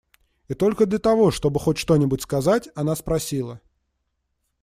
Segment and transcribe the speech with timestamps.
[0.47, 3.61] И только для того, чтобы хоть что-нибудь сказать, она спросила: